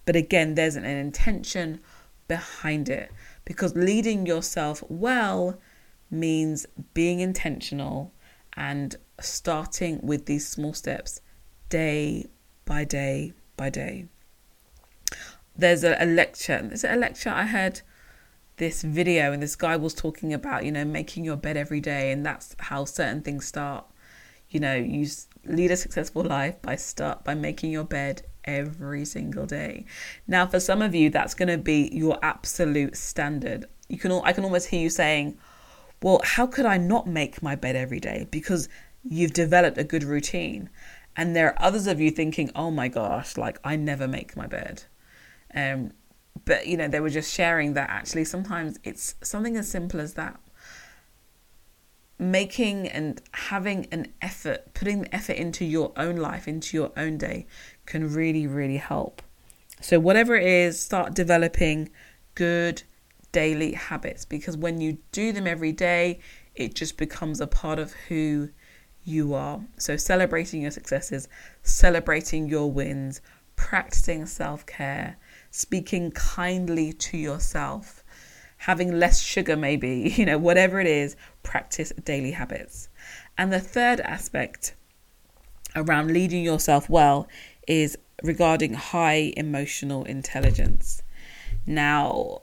But 0.05 0.15
again 0.15 0.55
there's 0.55 0.75
an 0.75 0.85
intention 0.85 1.79
behind 2.27 2.89
it 2.89 3.11
because 3.45 3.75
leading 3.75 4.25
yourself 4.25 4.83
well 4.89 5.59
means 6.11 6.65
being 6.93 7.19
intentional 7.19 8.13
and 8.53 8.95
starting 9.19 9.99
with 10.01 10.25
these 10.25 10.47
small 10.47 10.73
steps 10.73 11.21
day 11.69 12.25
by 12.65 12.83
day 12.83 13.33
by 13.57 13.69
day. 13.69 14.07
there's 15.57 15.83
a, 15.83 15.95
a 15.99 16.05
lecture. 16.05 16.69
It 16.71 16.83
a 16.83 16.95
lecture 16.95 17.29
I 17.29 17.45
heard? 17.45 17.81
This 18.57 18.81
video 18.81 19.31
and 19.31 19.41
this 19.41 19.55
guy 19.55 19.77
was 19.77 19.93
talking 19.93 20.33
about 20.33 20.65
you 20.65 20.71
know 20.71 20.83
making 20.83 21.23
your 21.23 21.37
bed 21.37 21.57
every 21.57 21.81
day, 21.81 22.11
and 22.11 22.25
that's 22.25 22.55
how 22.59 22.85
certain 22.85 23.21
things 23.21 23.45
start. 23.45 23.85
You 24.49 24.59
know, 24.59 24.75
you 24.75 25.07
lead 25.45 25.71
a 25.71 25.77
successful 25.77 26.23
life 26.23 26.61
by 26.61 26.75
start 26.75 27.23
by 27.23 27.35
making 27.35 27.71
your 27.71 27.83
bed 27.83 28.23
every 28.45 29.05
single 29.05 29.45
day. 29.45 29.85
Now, 30.27 30.47
for 30.47 30.59
some 30.59 30.81
of 30.81 30.95
you, 30.95 31.09
that's 31.09 31.33
going 31.33 31.49
to 31.49 31.57
be 31.57 31.89
your 31.93 32.17
absolute 32.21 32.97
standard. 32.97 33.65
You 33.87 33.97
can, 33.97 34.11
I 34.11 34.33
can 34.33 34.43
almost 34.43 34.69
hear 34.69 34.81
you 34.81 34.89
saying, 34.89 35.37
"Well, 36.01 36.21
how 36.23 36.47
could 36.47 36.65
I 36.65 36.77
not 36.77 37.07
make 37.07 37.41
my 37.41 37.55
bed 37.55 37.75
every 37.75 37.99
day?" 37.99 38.27
Because 38.31 38.69
you've 39.03 39.33
developed 39.33 39.77
a 39.77 39.83
good 39.83 40.03
routine. 40.03 40.69
And 41.15 41.35
there 41.35 41.47
are 41.47 41.61
others 41.61 41.87
of 41.87 41.99
you 41.99 42.11
thinking, 42.11 42.51
"Oh 42.55 42.71
my 42.71 42.87
gosh, 42.87 43.37
like 43.37 43.59
I 43.63 43.75
never 43.75 44.07
make 44.07 44.35
my 44.35 44.47
bed." 44.47 44.83
Um, 45.53 45.91
but 46.45 46.67
you 46.67 46.77
know, 46.77 46.87
they 46.87 46.99
were 46.99 47.09
just 47.09 47.33
sharing 47.33 47.73
that 47.73 47.89
actually 47.89 48.25
sometimes 48.25 48.79
it's 48.83 49.15
something 49.21 49.57
as 49.57 49.69
simple 49.69 49.99
as 49.99 50.13
that. 50.13 50.39
Making 52.17 52.87
and 52.87 53.21
having 53.31 53.87
an 53.91 54.13
effort, 54.21 54.73
putting 54.73 55.01
the 55.01 55.15
effort 55.15 55.37
into 55.37 55.65
your 55.65 55.93
own 55.95 56.17
life, 56.17 56.47
into 56.47 56.75
your 56.75 56.91
own 56.97 57.17
day, 57.17 57.47
can 57.85 58.13
really, 58.13 58.45
really 58.45 58.77
help. 58.77 59.21
So, 59.81 59.99
whatever 59.99 60.35
it 60.35 60.45
is, 60.45 60.79
start 60.79 61.13
developing 61.13 61.89
good 62.35 62.83
daily 63.31 63.73
habits 63.73 64.25
because 64.25 64.57
when 64.57 64.81
you 64.81 64.97
do 65.11 65.31
them 65.31 65.47
every 65.47 65.71
day, 65.71 66.19
it 66.55 66.75
just 66.75 66.97
becomes 66.97 67.39
a 67.39 67.47
part 67.47 67.79
of 67.79 67.93
who 68.07 68.49
you 69.03 69.33
are. 69.33 69.61
So, 69.77 69.97
celebrating 69.97 70.61
your 70.61 70.71
successes, 70.71 71.27
celebrating 71.63 72.47
your 72.47 72.71
wins, 72.71 73.21
practicing 73.55 74.25
self 74.25 74.65
care, 74.65 75.17
speaking 75.51 76.11
kindly 76.11 76.93
to 76.93 77.17
yourself, 77.17 78.03
having 78.57 78.99
less 78.99 79.21
sugar, 79.21 79.55
maybe, 79.55 80.13
you 80.17 80.25
know, 80.25 80.37
whatever 80.37 80.79
it 80.79 80.87
is, 80.87 81.15
practice 81.43 81.91
daily 82.03 82.31
habits. 82.31 82.89
And 83.37 83.51
the 83.51 83.59
third 83.59 83.99
aspect 84.01 84.75
around 85.75 86.11
leading 86.11 86.43
yourself 86.43 86.89
well 86.89 87.27
is 87.67 87.97
regarding 88.23 88.73
high 88.73 89.33
emotional 89.37 90.03
intelligence. 90.03 91.03
Now, 91.65 92.39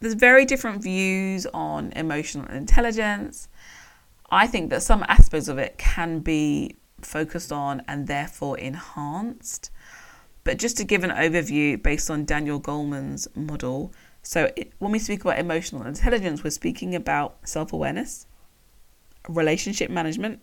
there's 0.00 0.14
very 0.14 0.46
different 0.46 0.82
views 0.82 1.46
on 1.52 1.92
emotional 1.92 2.50
intelligence. 2.50 3.48
I 4.30 4.46
think 4.46 4.70
that 4.70 4.82
some 4.82 5.04
aspects 5.08 5.48
of 5.48 5.58
it 5.58 5.76
can 5.76 6.20
be 6.20 6.76
focused 7.02 7.52
on 7.52 7.82
and 7.86 8.06
therefore 8.06 8.58
enhanced. 8.58 9.70
But 10.42 10.58
just 10.58 10.78
to 10.78 10.84
give 10.84 11.04
an 11.04 11.10
overview 11.10 11.80
based 11.82 12.10
on 12.10 12.24
Daniel 12.24 12.60
Goleman's 12.60 13.28
model, 13.34 13.92
so 14.22 14.50
it, 14.56 14.72
when 14.78 14.90
we 14.90 14.98
speak 14.98 15.22
about 15.22 15.38
emotional 15.38 15.82
intelligence, 15.86 16.42
we're 16.42 16.50
speaking 16.50 16.94
about 16.94 17.36
self 17.46 17.72
awareness, 17.72 18.26
relationship 19.28 19.90
management, 19.90 20.40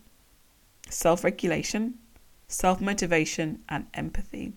self 0.89 1.23
regulation, 1.23 1.95
self 2.47 2.79
motivation, 2.79 3.59
and 3.69 3.87
empathy. 3.95 4.53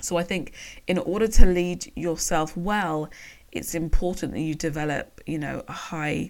So 0.00 0.16
I 0.16 0.24
think 0.24 0.52
in 0.86 0.98
order 0.98 1.28
to 1.28 1.46
lead 1.46 1.92
yourself 1.96 2.56
well, 2.56 3.08
it's 3.56 3.74
important 3.74 4.32
that 4.32 4.40
you 4.40 4.54
develop, 4.54 5.20
you 5.26 5.38
know, 5.38 5.64
a 5.68 5.72
high 5.72 6.28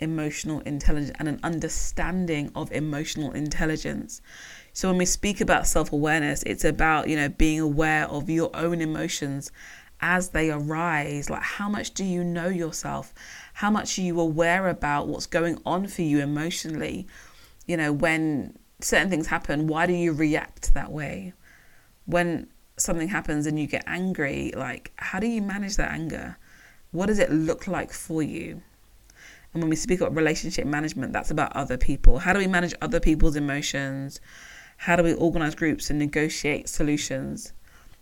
emotional 0.00 0.60
intelligence 0.60 1.14
and 1.18 1.28
an 1.28 1.38
understanding 1.42 2.50
of 2.54 2.72
emotional 2.72 3.32
intelligence. 3.32 4.22
So 4.72 4.88
when 4.88 4.98
we 4.98 5.06
speak 5.06 5.40
about 5.40 5.66
self-awareness, 5.66 6.42
it's 6.44 6.64
about, 6.64 7.08
you 7.08 7.16
know, 7.16 7.28
being 7.28 7.60
aware 7.60 8.06
of 8.08 8.30
your 8.30 8.50
own 8.54 8.80
emotions 8.80 9.52
as 10.00 10.30
they 10.30 10.50
arise. 10.50 11.28
Like 11.28 11.42
how 11.42 11.68
much 11.68 11.92
do 11.92 12.04
you 12.04 12.24
know 12.24 12.48
yourself? 12.48 13.12
How 13.54 13.70
much 13.70 13.98
are 13.98 14.02
you 14.02 14.18
aware 14.18 14.68
about 14.68 15.08
what's 15.08 15.26
going 15.26 15.60
on 15.66 15.86
for 15.86 16.02
you 16.02 16.20
emotionally? 16.20 17.06
You 17.66 17.76
know, 17.76 17.92
when 17.92 18.58
certain 18.80 19.10
things 19.10 19.26
happen, 19.26 19.66
why 19.66 19.86
do 19.86 19.92
you 19.92 20.12
react 20.12 20.72
that 20.74 20.90
way? 20.90 21.34
When 22.06 22.48
something 22.78 23.08
happens 23.08 23.46
and 23.46 23.58
you 23.58 23.66
get 23.66 23.84
angry, 23.86 24.52
like 24.56 24.92
how 24.96 25.20
do 25.20 25.26
you 25.26 25.42
manage 25.42 25.76
that 25.76 25.90
anger? 25.90 26.38
What 26.92 27.06
does 27.06 27.18
it 27.18 27.30
look 27.30 27.66
like 27.66 27.92
for 27.92 28.22
you? 28.22 28.62
And 29.52 29.62
when 29.62 29.70
we 29.70 29.76
speak 29.76 30.00
about 30.00 30.14
relationship 30.14 30.66
management, 30.66 31.12
that's 31.12 31.30
about 31.30 31.54
other 31.54 31.76
people. 31.76 32.18
How 32.18 32.32
do 32.32 32.38
we 32.38 32.46
manage 32.46 32.74
other 32.80 33.00
people's 33.00 33.36
emotions? 33.36 34.20
How 34.76 34.96
do 34.96 35.02
we 35.02 35.14
organize 35.14 35.54
groups 35.54 35.90
and 35.90 35.98
negotiate 35.98 36.68
solutions? 36.68 37.52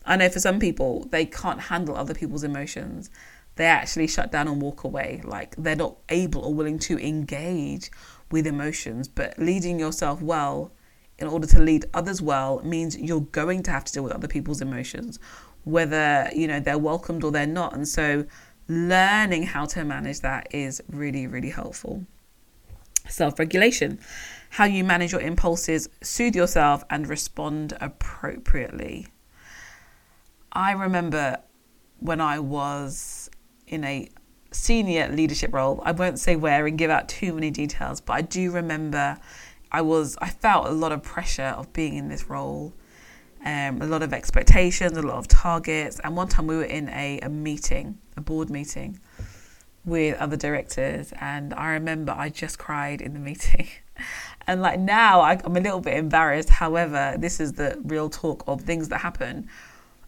I 0.05 0.17
know 0.17 0.29
for 0.29 0.41
some 0.41 0.59
people, 0.59 1.07
they 1.11 1.27
can't 1.27 1.61
handle 1.61 1.97
other 1.97 2.15
people's 2.15 2.45
emotions. 2.45 3.11
They 3.57 3.67
actually 3.67 4.07
shut 4.07 4.31
down 4.31 4.49
and 4.49 4.63
walk 4.63 4.85
away. 4.85 5.21
Like 5.25 5.57
they're 5.57 5.77
not 5.77 5.97
able 6.09 6.43
or 6.43 6.55
willing 6.55 6.79
to 6.81 6.99
engage 6.99 7.91
with 8.31 8.47
emotions. 8.47 9.09
But 9.09 9.39
leading 9.39 9.79
yourself 9.79 10.23
well 10.23 10.73
in 11.19 11.27
order 11.27 11.47
to 11.49 11.61
lead 11.61 11.85
others 11.93 12.23
well 12.23 12.63
means 12.63 12.97
you're 12.97 13.21
going 13.21 13.63
to 13.65 13.71
have 13.71 13.85
to 13.85 13.93
deal 13.93 14.05
with 14.05 14.13
other 14.13 14.29
people's 14.29 14.61
emotions, 14.61 15.19
whether 15.65 16.31
you 16.35 16.47
know 16.47 16.61
they're 16.61 16.79
welcomed 16.79 17.25
or 17.25 17.33
they're 17.33 17.47
not. 17.47 17.75
And 17.75 17.89
so 17.89 18.25
learning 18.69 19.45
how 19.45 19.65
to 19.65 19.85
manage 19.85 20.21
that 20.21 20.49
is 20.55 20.83
really, 20.91 21.27
really 21.27 21.51
helpful. 21.51 22.05
Self 23.09 23.39
regulation, 23.39 23.99
how 24.51 24.65
you 24.65 24.85
manage 24.85 25.13
your 25.13 25.23
impulses, 25.23 25.89
soothe 26.03 26.37
yourself, 26.37 26.85
and 26.91 27.07
respond 27.09 27.77
appropriately. 27.81 29.07
I 30.53 30.73
remember 30.73 31.39
when 32.01 32.21
I 32.21 32.39
was 32.39 33.31
in 33.67 33.85
a 33.85 34.09
senior 34.51 35.09
leadership 35.09 35.53
role, 35.55 35.83
I 35.85 35.93
won't 35.93 36.19
say 36.19 36.37
where 36.37 36.67
and 36.67 36.77
give 36.77 36.91
out 36.91 37.09
too 37.09 37.33
many 37.33 37.51
details, 37.51 38.01
but 38.01 38.13
I 38.15 38.23
do 38.23 38.51
remember 38.51 39.19
I 39.71 39.83
was 39.83 40.17
I 40.21 40.29
felt 40.29 40.67
a 40.67 40.71
lot 40.71 40.93
of 40.93 41.03
pressure 41.03 41.55
of 41.57 41.73
being 41.73 41.97
in 41.97 42.09
this 42.09 42.29
role 42.31 42.73
um, 43.45 43.81
a 43.83 43.87
lot 43.87 44.03
of 44.03 44.13
expectations, 44.13 44.97
a 44.97 45.03
lot 45.03 45.17
of 45.17 45.29
targets. 45.29 46.01
And 46.01 46.17
one 46.17 46.29
time 46.29 46.47
we 46.47 46.57
were 46.57 46.65
in 46.65 46.89
a, 46.89 47.21
a 47.21 47.29
meeting, 47.29 47.99
a 48.17 48.21
board 48.21 48.51
meeting 48.51 48.99
with 49.85 50.19
other 50.19 50.37
directors, 50.37 51.13
and 51.21 51.55
I 51.55 51.71
remember 51.71 52.13
I 52.13 52.29
just 52.29 52.59
cried 52.59 53.01
in 53.01 53.15
the 53.15 53.21
meeting. 53.31 53.69
and 54.47 54.61
like 54.61 54.81
now, 54.81 55.21
I, 55.21 55.41
I'm 55.45 55.57
a 55.57 55.61
little 55.61 55.81
bit 55.81 55.95
embarrassed. 55.95 56.51
However, 56.51 57.17
this 57.19 57.41
is 57.41 57.53
the 57.53 57.81
real 57.85 58.11
talk 58.11 58.45
of 58.47 58.63
things 58.63 58.89
that 58.89 58.99
happen. 58.99 59.49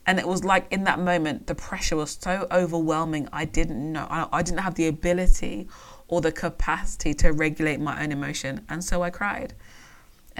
And 0.06 0.18
it 0.18 0.26
was 0.26 0.44
like 0.44 0.66
in 0.70 0.84
that 0.84 0.98
moment, 0.98 1.46
the 1.46 1.54
pressure 1.54 1.96
was 1.96 2.18
so 2.20 2.46
overwhelming. 2.50 3.28
I 3.32 3.44
didn't 3.44 3.92
know, 3.92 4.06
I, 4.10 4.26
I 4.32 4.42
didn't 4.42 4.60
have 4.60 4.74
the 4.74 4.88
ability 4.88 5.68
or 6.08 6.20
the 6.20 6.32
capacity 6.32 7.14
to 7.14 7.32
regulate 7.32 7.80
my 7.80 8.02
own 8.02 8.10
emotion. 8.10 8.64
And 8.68 8.82
so 8.82 9.02
I 9.02 9.10
cried. 9.10 9.54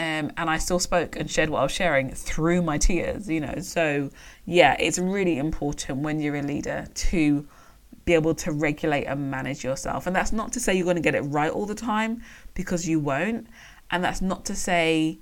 Um, 0.00 0.32
and 0.38 0.48
I 0.48 0.56
still 0.56 0.78
spoke 0.78 1.16
and 1.16 1.30
shared 1.30 1.50
what 1.50 1.58
I 1.58 1.62
was 1.64 1.72
sharing 1.72 2.10
through 2.12 2.62
my 2.62 2.78
tears, 2.78 3.28
you 3.28 3.38
know. 3.38 3.56
So, 3.58 4.08
yeah, 4.46 4.74
it's 4.80 4.98
really 4.98 5.36
important 5.36 5.98
when 5.98 6.20
you're 6.20 6.36
a 6.36 6.42
leader 6.42 6.86
to 6.94 7.46
be 8.06 8.14
able 8.14 8.34
to 8.36 8.50
regulate 8.50 9.04
and 9.04 9.30
manage 9.30 9.62
yourself. 9.62 10.06
And 10.06 10.16
that's 10.16 10.32
not 10.32 10.54
to 10.54 10.60
say 10.60 10.74
you're 10.74 10.84
going 10.84 10.96
to 10.96 11.02
get 11.02 11.14
it 11.14 11.20
right 11.20 11.50
all 11.50 11.66
the 11.66 11.74
time 11.74 12.22
because 12.54 12.88
you 12.88 12.98
won't. 12.98 13.46
And 13.90 14.02
that's 14.02 14.22
not 14.22 14.46
to 14.46 14.54
say, 14.54 15.18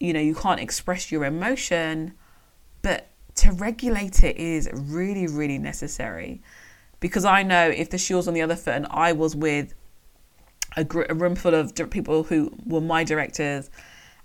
you 0.00 0.12
know, 0.12 0.18
you 0.18 0.34
can't 0.34 0.58
express 0.58 1.12
your 1.12 1.24
emotion, 1.24 2.12
but 2.82 3.06
to 3.36 3.52
regulate 3.52 4.24
it 4.24 4.36
is 4.38 4.68
really, 4.72 5.28
really 5.28 5.58
necessary. 5.58 6.42
Because 6.98 7.24
I 7.24 7.44
know 7.44 7.68
if 7.68 7.90
the 7.90 7.98
shoe 7.98 8.16
was 8.16 8.26
on 8.26 8.34
the 8.34 8.42
other 8.42 8.56
foot 8.56 8.74
and 8.74 8.88
I 8.90 9.12
was 9.12 9.36
with 9.36 9.72
a, 10.76 10.82
gr- 10.82 11.06
a 11.08 11.14
room 11.14 11.36
full 11.36 11.54
of 11.54 11.72
people 11.90 12.24
who 12.24 12.52
were 12.66 12.80
my 12.80 13.04
directors 13.04 13.70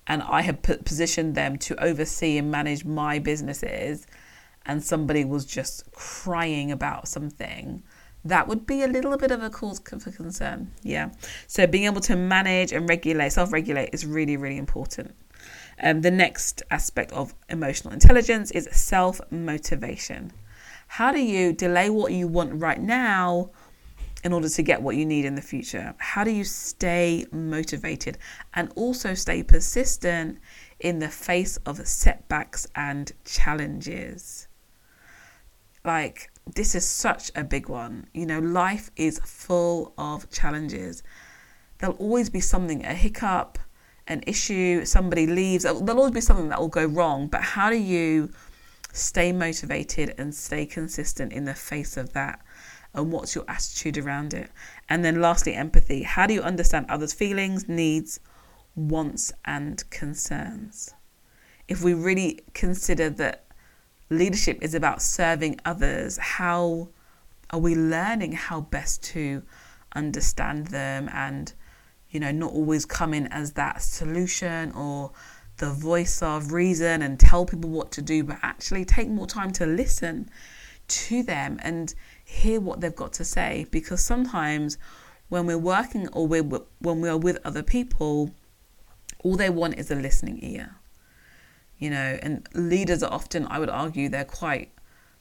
and 0.08 0.24
I 0.24 0.42
had 0.42 0.64
put, 0.64 0.86
positioned 0.86 1.36
them 1.36 1.58
to 1.60 1.82
oversee 1.84 2.38
and 2.38 2.52
manage 2.52 2.86
my 2.86 3.20
businesses, 3.20 4.08
and 4.66 4.84
somebody 4.84 5.26
was 5.26 5.46
just 5.46 5.92
crying 5.92 6.72
about 6.72 7.08
something, 7.08 7.84
that 8.24 8.48
would 8.48 8.66
be 8.68 8.84
a 8.84 8.88
little 8.88 9.18
bit 9.18 9.32
of 9.32 9.42
a 9.42 9.50
cause 9.50 9.80
for 9.80 10.12
concern. 10.12 10.72
Yeah. 10.84 11.12
So 11.48 11.66
being 11.66 11.86
able 11.86 12.02
to 12.02 12.16
manage 12.16 12.72
and 12.72 12.88
regulate, 12.88 13.32
self 13.32 13.52
regulate 13.52 13.90
is 13.94 14.06
really, 14.06 14.38
really 14.38 14.58
important. 14.58 15.16
Um, 15.82 16.02
the 16.02 16.12
next 16.12 16.62
aspect 16.70 17.12
of 17.14 17.34
emotional 17.50 17.94
intelligence 17.94 18.52
is 18.52 18.70
self 18.72 19.20
motivation. 19.32 20.32
How 20.88 21.12
do 21.12 21.22
you 21.22 21.54
delay 21.54 21.90
what 21.90 22.12
you 22.12 22.28
want 22.28 22.62
right 22.62 22.80
now 22.80 23.52
in 24.24 24.34
order 24.34 24.50
to 24.50 24.62
get 24.62 24.82
what 24.82 24.96
you 24.96 25.06
need 25.06 25.26
in 25.26 25.36
the 25.36 25.42
future? 25.42 25.96
How 25.98 26.24
do 26.24 26.32
you 26.32 26.44
stay 26.44 27.26
motivated 27.32 28.18
and 28.54 28.72
also 28.76 29.14
stay 29.14 29.44
persistent 29.44 30.40
in 30.80 31.00
the 31.00 31.10
face 31.10 31.58
of 31.66 31.86
setbacks 31.88 32.68
and 32.76 33.12
challenges? 33.26 34.48
Like, 35.84 36.30
this 36.56 36.76
is 36.76 36.86
such 36.86 37.32
a 37.36 37.44
big 37.44 37.70
one. 37.70 38.08
You 38.14 38.26
know, 38.26 38.40
life 38.40 38.92
is 38.96 39.20
full 39.20 39.94
of 39.98 40.30
challenges. 40.30 41.02
There'll 41.80 41.96
always 41.96 42.30
be 42.30 42.40
something, 42.40 42.86
a 42.86 42.94
hiccup, 42.94 43.58
an 44.08 44.24
issue, 44.28 44.86
somebody 44.86 45.26
leaves. 45.26 45.64
There'll 45.64 45.90
always 45.92 46.12
be 46.12 46.22
something 46.22 46.50
that 46.50 46.60
will 46.60 46.68
go 46.68 46.86
wrong. 46.86 47.28
But 47.28 47.42
how 47.42 47.72
do 47.72 47.78
you 47.78 48.32
stay 48.94 49.32
motivated 49.32 50.14
and 50.18 50.36
stay 50.36 50.66
consistent 50.68 51.34
in 51.34 51.46
the 51.46 51.56
face 51.56 51.98
of 51.98 52.14
that? 52.14 52.42
And 52.94 53.12
what's 53.12 53.36
your 53.36 53.46
attitude 53.48 53.98
around 53.98 54.34
it? 54.34 54.50
And 54.90 55.04
then, 55.04 55.22
lastly, 55.22 55.54
empathy. 55.54 56.04
How 56.04 56.28
do 56.28 56.34
you 56.34 56.42
understand 56.42 56.88
others' 56.90 57.14
feelings, 57.14 57.70
needs, 57.70 58.20
wants, 58.76 59.32
and 59.46 59.90
concerns? 59.90 60.94
If 61.68 61.82
we 61.82 61.94
really 61.94 62.42
consider 62.54 63.10
that 63.12 63.46
leadership 64.10 64.60
is 64.62 64.74
about 64.74 65.02
serving 65.02 65.60
others, 65.64 66.18
how 66.18 66.90
are 67.50 67.60
we 67.60 67.76
learning 67.76 68.34
how 68.34 68.62
best 68.62 69.04
to 69.04 69.44
understand 69.96 70.68
them 70.68 71.10
and, 71.14 71.54
you 72.10 72.20
know, 72.20 72.32
not 72.32 72.52
always 72.52 72.86
come 72.86 73.14
in 73.14 73.28
as 73.28 73.54
that 73.54 73.82
solution 73.82 74.72
or 74.74 75.12
the 75.58 75.72
voice 75.72 76.22
of 76.22 76.52
reason 76.52 77.02
and 77.02 77.20
tell 77.20 77.46
people 77.46 77.70
what 77.70 77.92
to 77.92 78.02
do, 78.02 78.24
but 78.24 78.38
actually 78.42 78.84
take 78.84 79.08
more 79.08 79.28
time 79.28 79.52
to 79.52 79.66
listen 79.66 80.30
to 80.92 81.24
them 81.24 81.60
and 81.62 81.94
hear 82.24 82.60
what 82.60 82.82
they've 82.82 82.96
got 82.96 83.14
to 83.14 83.26
say. 83.26 83.66
Because 83.72 84.02
sometimes 84.04 84.78
when 85.30 85.46
we're 85.46 85.58
working 85.58 86.08
or 86.10 86.28
we're, 86.28 86.44
when 86.80 87.02
we 87.02 87.10
are 87.10 87.18
with 87.18 87.38
other 87.46 87.64
people, 87.64 88.32
all 89.24 89.36
they 89.36 89.50
want 89.50 89.78
is 89.78 89.90
a 89.92 89.96
listening 89.96 90.40
ear. 90.44 90.76
You 91.78 91.90
know, 91.90 92.20
and 92.22 92.48
leaders 92.54 93.02
are 93.02 93.12
often, 93.12 93.48
I 93.50 93.60
would 93.60 93.70
argue, 93.70 94.10
they're 94.10 94.26
quite 94.26 94.72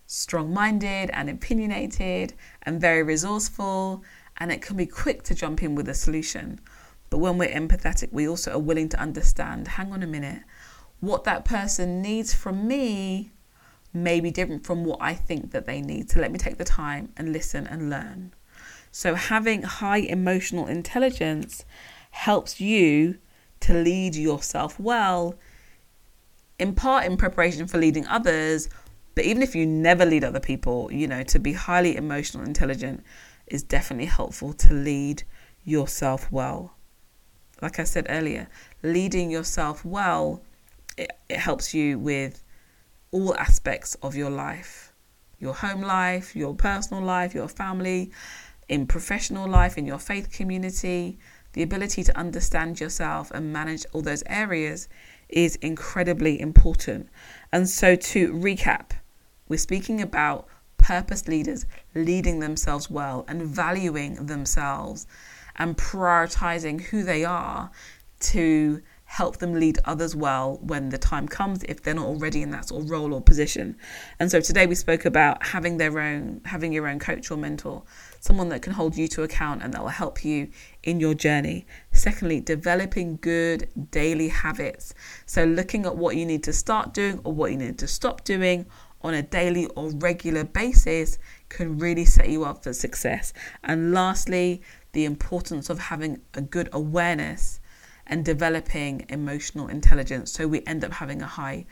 strong 0.06 0.52
minded 0.52 1.10
and 1.12 1.30
opinionated 1.30 2.34
and 2.62 2.80
very 2.80 3.02
resourceful, 3.02 4.02
and 4.38 4.50
it 4.50 4.60
can 4.60 4.76
be 4.76 4.86
quick 4.86 5.22
to 5.22 5.34
jump 5.34 5.62
in 5.62 5.74
with 5.74 5.88
a 5.88 5.94
solution. 5.94 6.60
But 7.08 7.18
when 7.18 7.38
we're 7.38 7.48
empathetic, 7.48 8.12
we 8.12 8.28
also 8.28 8.52
are 8.52 8.58
willing 8.58 8.88
to 8.90 9.00
understand 9.00 9.68
hang 9.68 9.92
on 9.92 10.02
a 10.02 10.06
minute, 10.06 10.42
what 11.00 11.24
that 11.24 11.44
person 11.44 12.02
needs 12.02 12.34
from 12.34 12.66
me 12.68 13.30
may 13.92 14.20
be 14.20 14.30
different 14.30 14.64
from 14.64 14.84
what 14.84 14.98
I 15.00 15.14
think 15.14 15.50
that 15.52 15.66
they 15.66 15.80
need. 15.80 16.10
So 16.10 16.20
let 16.20 16.32
me 16.32 16.38
take 16.38 16.58
the 16.58 16.64
time 16.64 17.12
and 17.16 17.32
listen 17.32 17.66
and 17.66 17.90
learn. 17.90 18.32
So 18.92 19.14
having 19.14 19.62
high 19.62 19.98
emotional 19.98 20.66
intelligence 20.66 21.64
helps 22.10 22.60
you 22.60 23.18
to 23.60 23.74
lead 23.74 24.14
yourself 24.14 24.78
well, 24.80 25.34
in 26.58 26.74
part 26.74 27.04
in 27.04 27.16
preparation 27.16 27.66
for 27.66 27.78
leading 27.78 28.06
others. 28.06 28.68
But 29.14 29.24
even 29.24 29.42
if 29.42 29.54
you 29.54 29.66
never 29.66 30.04
lead 30.04 30.24
other 30.24 30.40
people, 30.40 30.90
you 30.92 31.06
know, 31.06 31.22
to 31.24 31.38
be 31.38 31.52
highly 31.52 31.96
emotional 31.96 32.44
intelligent 32.44 33.04
is 33.46 33.62
definitely 33.62 34.06
helpful 34.06 34.52
to 34.52 34.72
lead 34.74 35.22
yourself 35.64 36.30
well 36.30 36.74
like 37.62 37.78
I 37.78 37.84
said 37.84 38.06
earlier, 38.08 38.48
leading 38.82 39.30
yourself 39.30 39.84
well, 39.84 40.42
it, 40.96 41.10
it 41.28 41.38
helps 41.38 41.74
you 41.74 41.98
with 41.98 42.42
all 43.12 43.34
aspects 43.36 43.96
of 44.02 44.14
your 44.14 44.30
life 44.30 44.90
your 45.40 45.54
home 45.54 45.80
life, 45.80 46.36
your 46.36 46.54
personal 46.54 47.02
life, 47.02 47.34
your 47.34 47.48
family, 47.48 48.12
in 48.68 48.86
professional 48.86 49.48
life, 49.48 49.76
in 49.76 49.86
your 49.86 49.98
faith 49.98 50.30
community. 50.30 51.18
The 51.54 51.62
ability 51.62 52.04
to 52.04 52.16
understand 52.16 52.78
yourself 52.78 53.32
and 53.32 53.52
manage 53.52 53.84
all 53.92 54.02
those 54.02 54.22
areas 54.26 54.88
is 55.28 55.56
incredibly 55.56 56.40
important. 56.40 57.08
And 57.52 57.68
so, 57.68 57.96
to 57.96 58.32
recap, 58.32 58.90
we're 59.48 59.56
speaking 59.56 60.00
about 60.00 60.46
purpose 60.76 61.26
leaders 61.26 61.66
leading 61.94 62.38
themselves 62.38 62.88
well 62.88 63.24
and 63.26 63.42
valuing 63.42 64.26
themselves 64.26 65.06
and 65.56 65.76
prioritizing 65.76 66.80
who 66.80 67.02
they 67.02 67.24
are 67.24 67.70
to 68.20 68.80
help 69.10 69.38
them 69.38 69.54
lead 69.54 69.76
others 69.86 70.14
well 70.14 70.56
when 70.62 70.90
the 70.90 70.96
time 70.96 71.26
comes 71.26 71.64
if 71.64 71.82
they're 71.82 71.92
not 71.92 72.06
already 72.06 72.42
in 72.42 72.50
that 72.52 72.68
sort 72.68 72.84
of 72.84 72.88
role 72.88 73.12
or 73.12 73.20
position. 73.20 73.76
And 74.20 74.30
so 74.30 74.40
today 74.40 74.68
we 74.68 74.76
spoke 74.76 75.04
about 75.04 75.44
having 75.44 75.78
their 75.78 75.98
own 75.98 76.40
having 76.44 76.72
your 76.72 76.86
own 76.86 77.00
coach 77.00 77.28
or 77.28 77.36
mentor, 77.36 77.82
someone 78.20 78.50
that 78.50 78.62
can 78.62 78.72
hold 78.72 78.96
you 78.96 79.08
to 79.08 79.24
account 79.24 79.64
and 79.64 79.74
that 79.74 79.82
will 79.82 79.88
help 79.88 80.24
you 80.24 80.48
in 80.84 81.00
your 81.00 81.14
journey. 81.14 81.66
Secondly, 81.90 82.38
developing 82.40 83.18
good 83.20 83.68
daily 83.90 84.28
habits. 84.28 84.94
So 85.26 85.42
looking 85.42 85.86
at 85.86 85.96
what 85.96 86.14
you 86.14 86.24
need 86.24 86.44
to 86.44 86.52
start 86.52 86.94
doing 86.94 87.20
or 87.24 87.32
what 87.32 87.50
you 87.50 87.58
need 87.58 87.78
to 87.80 87.88
stop 87.88 88.22
doing 88.22 88.64
on 89.02 89.14
a 89.14 89.22
daily 89.22 89.66
or 89.74 89.90
regular 89.90 90.44
basis 90.44 91.18
can 91.48 91.78
really 91.78 92.04
set 92.04 92.28
you 92.28 92.44
up 92.44 92.62
for 92.62 92.72
success. 92.72 93.32
And 93.64 93.92
lastly, 93.92 94.62
the 94.92 95.04
importance 95.04 95.68
of 95.68 95.80
having 95.80 96.20
a 96.34 96.40
good 96.40 96.68
awareness 96.72 97.59
and 98.10 98.24
developing 98.24 99.06
emotional 99.08 99.68
intelligence. 99.68 100.32
So 100.32 100.46
we 100.46 100.62
end 100.66 100.84
up 100.84 100.92
having 100.92 101.22
a 101.22 101.26
high 101.26 101.64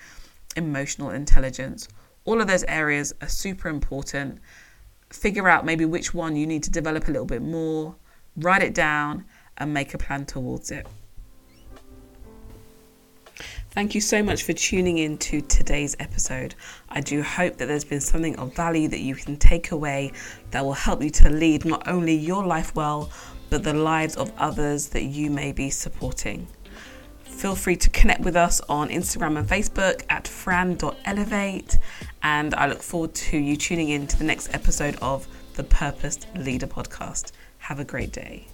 emotional 0.56 1.10
intelligence. 1.10 1.88
All 2.24 2.40
of 2.40 2.46
those 2.46 2.64
areas 2.64 3.12
are 3.20 3.28
super 3.28 3.68
important. 3.68 4.38
Figure 5.10 5.48
out 5.48 5.66
maybe 5.66 5.84
which 5.84 6.14
one 6.14 6.36
you 6.36 6.46
need 6.46 6.62
to 6.62 6.70
develop 6.70 7.08
a 7.08 7.10
little 7.10 7.26
bit 7.26 7.42
more, 7.42 7.96
write 8.36 8.62
it 8.62 8.72
down, 8.72 9.24
and 9.58 9.74
make 9.74 9.92
a 9.92 9.98
plan 9.98 10.24
towards 10.24 10.70
it. 10.70 10.86
Thank 13.70 13.94
you 13.94 14.00
so 14.00 14.22
much 14.22 14.44
for 14.44 14.52
tuning 14.52 14.98
in 14.98 15.18
to 15.18 15.40
today's 15.40 15.94
episode. 16.00 16.54
I 16.88 17.00
do 17.00 17.22
hope 17.22 17.58
that 17.58 17.66
there's 17.66 17.84
been 17.84 18.00
something 18.00 18.36
of 18.36 18.54
value 18.54 18.88
that 18.88 19.00
you 19.00 19.14
can 19.14 19.36
take 19.36 19.72
away 19.72 20.12
that 20.50 20.64
will 20.64 20.72
help 20.72 21.02
you 21.02 21.10
to 21.10 21.30
lead 21.30 21.64
not 21.64 21.86
only 21.86 22.14
your 22.14 22.44
life 22.44 22.74
well, 22.74 23.10
but 23.50 23.62
the 23.64 23.74
lives 23.74 24.16
of 24.16 24.32
others 24.38 24.88
that 24.88 25.04
you 25.04 25.30
may 25.30 25.52
be 25.52 25.70
supporting. 25.70 26.46
Feel 27.22 27.54
free 27.54 27.76
to 27.76 27.90
connect 27.90 28.22
with 28.22 28.34
us 28.34 28.60
on 28.68 28.88
Instagram 28.88 29.38
and 29.38 29.48
Facebook 29.48 30.02
at 30.10 30.26
fran.elevate. 30.26 31.78
And 32.22 32.54
I 32.54 32.66
look 32.66 32.82
forward 32.82 33.14
to 33.14 33.38
you 33.38 33.56
tuning 33.56 33.90
in 33.90 34.06
to 34.08 34.18
the 34.18 34.24
next 34.24 34.52
episode 34.52 34.96
of 35.00 35.28
the 35.54 35.62
Purposed 35.62 36.26
Leader 36.34 36.66
podcast. 36.66 37.30
Have 37.58 37.78
a 37.78 37.84
great 37.84 38.12
day. 38.12 38.48